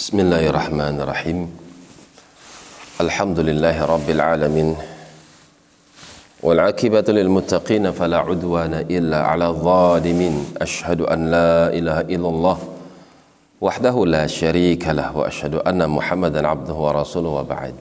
بسم 0.00 0.16
الله 0.20 0.48
الرحمن 0.48 0.96
الرحيم 1.04 1.38
الحمد 3.04 3.38
لله 3.38 3.76
رب 3.84 4.08
العالمين 4.10 4.68
والعاقبة 6.40 7.06
للمتقين 7.08 7.84
فلا 7.92 8.18
عدوان 8.24 8.74
إلا 8.88 9.20
على 9.20 9.46
الظالمين 9.52 10.56
أشهد 10.56 11.00
أن 11.04 11.30
لا 11.30 11.68
إله 11.68 12.00
إلا 12.16 12.28
الله 12.32 12.58
وحده 13.60 13.96
لا 14.06 14.24
شريك 14.24 14.88
له 14.88 15.12
وأشهد 15.16 15.54
أن 15.68 15.84
محمدا 15.84 16.48
عبده 16.48 16.74
ورسوله 16.74 17.28
وبعد 17.44 17.78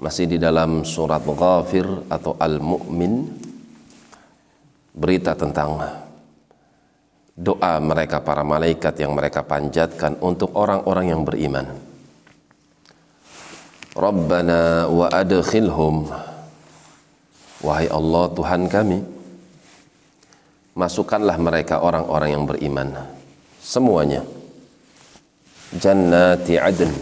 masih 0.00 0.24
di 0.24 0.40
dalam 0.40 0.88
surat 0.88 1.20
Ghafir 1.20 1.84
atau 2.08 2.32
Al-Mu'min 2.40 3.28
berita 4.96 5.36
tentang 5.36 5.84
doa 7.38 7.78
mereka 7.78 8.18
para 8.18 8.42
malaikat 8.42 8.98
yang 8.98 9.14
mereka 9.14 9.46
panjatkan 9.46 10.18
untuk 10.18 10.50
orang-orang 10.58 11.14
yang 11.14 11.22
beriman. 11.22 11.70
Rabbana 13.94 14.90
wa 14.90 15.06
adkhilhum. 15.06 16.10
Wahai 17.62 17.90
Allah 17.90 18.24
Tuhan 18.34 18.70
kami 18.70 19.18
Masukkanlah 20.78 21.34
mereka 21.42 21.82
orang-orang 21.82 22.38
yang 22.38 22.46
beriman. 22.46 22.94
Semuanya. 23.58 24.22
Jannati 25.74 26.54
adn. 26.54 26.94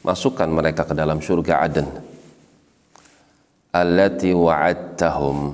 Masukkan 0.00 0.48
mereka 0.48 0.88
ke 0.88 0.96
dalam 0.96 1.20
surga 1.20 1.68
adn. 1.68 1.84
Allati 3.76 4.32
wa'adtahum. 4.32 5.52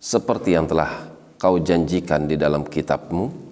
Seperti 0.00 0.56
yang 0.56 0.64
telah 0.64 1.15
kau 1.36 1.60
janjikan 1.60 2.28
di 2.28 2.36
dalam 2.36 2.64
kitabmu 2.64 3.48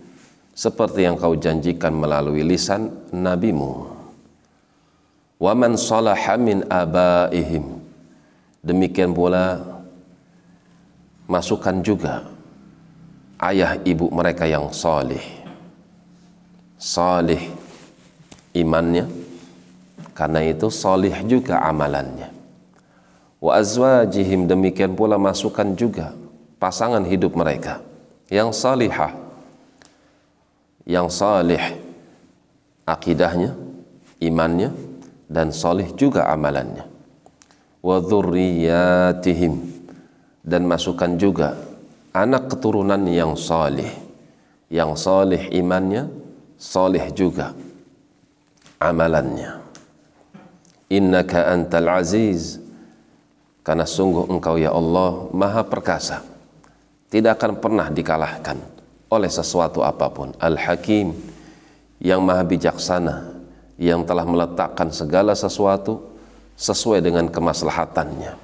Seperti 0.55 1.03
yang 1.03 1.19
kau 1.19 1.35
janjikan 1.35 1.91
melalui 1.91 2.47
lisan 2.47 2.91
nabimu 3.11 3.91
Wa 5.39 5.53
man 5.53 5.75
salaha 5.75 6.39
min 6.39 6.63
abaihim 6.71 7.81
Demikian 8.65 9.13
pula 9.13 9.61
masukkan 11.29 11.81
juga 11.85 12.25
ayah 13.41 13.77
ibu 13.85 14.09
mereka 14.13 14.49
yang 14.49 14.73
salih. 14.73 15.21
Salih 16.81 17.41
imannya, 18.53 19.09
karena 20.13 20.45
itu 20.45 20.69
salih 20.69 21.13
juga 21.25 21.61
amalannya. 21.65 22.29
Wa 23.41 23.61
azwajihim 23.61 24.49
demikian 24.49 24.97
pula 24.97 25.21
masukkan 25.21 25.77
juga 25.77 26.17
pasangan 26.65 27.05
hidup 27.05 27.37
mereka. 27.37 27.85
Yang 28.33 28.57
salihah, 28.65 29.13
yang 30.89 31.13
salih 31.13 31.61
akidahnya, 32.89 33.53
imannya, 34.17 34.73
dan 35.29 35.53
salih 35.53 35.93
juga 35.93 36.25
amalannya. 36.33 36.89
Wa 37.85 38.01
dzurriyyatihim 38.01 39.53
dan 40.41 40.65
masukkan 40.65 41.21
juga 41.21 41.53
anak 42.17 42.57
keturunan 42.57 43.05
yang 43.13 43.37
salih. 43.37 43.93
Yang 44.73 45.05
salih 45.05 45.43
imannya 45.53 46.09
salih 46.57 47.13
juga 47.13 47.53
amalannya. 48.81 49.61
Innaka 50.89 51.45
antal 51.53 51.93
aziz 51.93 52.57
karena 53.61 53.85
sungguh 53.85 54.33
engkau 54.33 54.57
ya 54.57 54.73
Allah 54.73 55.29
maha 55.37 55.61
perkasa 55.61 56.34
tidak 57.15 57.39
akan 57.39 57.63
pernah 57.63 57.87
dikalahkan 57.95 58.59
oleh 59.07 59.31
sesuatu 59.31 59.87
apa 59.87 60.11
pun. 60.11 60.35
Al-hakim 60.43 61.15
yang 62.03 62.19
maha 62.27 62.43
bijaksana 62.43 63.39
yang 63.79 64.03
telah 64.03 64.27
meletakkan 64.27 64.91
segala 64.91 65.39
sesuatu 65.39 66.03
sesuai 66.59 66.99
dengan 67.07 67.31
kemaslahatannya. 67.31 68.35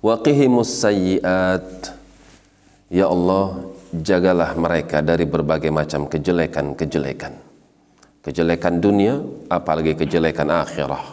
Waqihimus 0.00 0.80
sayyiat. 0.80 1.92
Ya 2.88 3.12
Allah 3.12 3.68
jagalah 3.92 4.56
mereka 4.56 5.04
dari 5.04 5.28
berbagai 5.28 5.68
macam 5.68 6.08
kejelekan-kejelekan. 6.08 7.36
Kejelekan 8.24 8.80
dunia 8.80 9.20
apalagi 9.52 9.92
kejelekan 9.92 10.48
akhirah. 10.48 11.04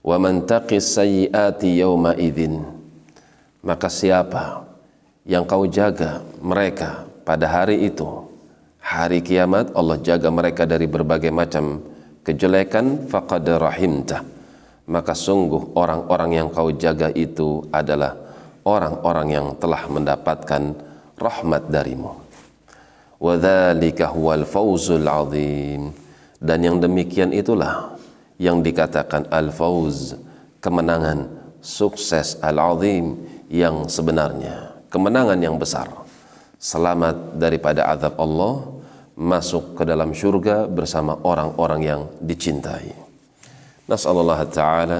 Wa 0.00 0.16
man 0.16 0.48
taqis 0.48 0.96
sayyiati 0.96 1.84
yawma 1.84 2.16
idzin. 2.16 2.64
Maka 3.60 3.92
siapa 3.92 4.69
yang 5.24 5.44
kau 5.44 5.64
jaga 5.68 6.24
mereka 6.40 7.04
pada 7.24 7.46
hari 7.48 7.86
itu 7.88 8.28
hari 8.80 9.20
kiamat 9.20 9.72
Allah 9.76 10.00
jaga 10.00 10.28
mereka 10.32 10.64
dari 10.64 10.88
berbagai 10.88 11.28
macam 11.28 11.84
kejelekan 12.24 13.08
faqad 13.08 13.44
rahimtah 13.46 14.22
maka 14.90 15.14
sungguh 15.14 15.78
orang-orang 15.78 16.30
yang 16.42 16.48
kau 16.50 16.74
jaga 16.74 17.14
itu 17.14 17.62
adalah 17.70 18.18
orang-orang 18.66 19.28
yang 19.30 19.46
telah 19.54 19.86
mendapatkan 19.86 20.74
rahmat 21.14 21.70
darimu. 21.70 22.18
Wadzalika 23.22 24.10
huwal 24.10 24.42
fawzul 24.42 25.06
azim. 25.06 25.94
Dan 26.40 26.58
yang 26.64 26.76
demikian 26.80 27.36
itulah 27.36 28.00
yang 28.40 28.64
dikatakan 28.64 29.28
al-fawz, 29.28 30.16
kemenangan, 30.64 31.28
sukses 31.60 32.40
al-azim 32.40 33.20
yang 33.52 33.84
sebenarnya, 33.84 34.69
kemenangan 34.90 35.38
yang 35.38 35.56
besar. 35.56 35.88
Selamat 36.60 37.40
daripada 37.40 37.88
azab 37.88 38.20
Allah, 38.20 38.68
masuk 39.16 39.78
ke 39.78 39.88
dalam 39.88 40.12
surga 40.12 40.68
bersama 40.68 41.16
orang-orang 41.24 41.80
yang 41.80 42.02
dicintai. 42.20 42.92
Nas'alullah 43.88 44.44
Ta'ala 44.44 44.98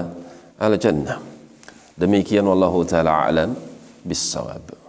al-jannah. 0.57 1.21
Demikian 1.93 2.47
wallahu 2.49 2.81
ta'ala 2.81 3.29
alam 3.29 3.53
bis-sawab. 4.01 4.80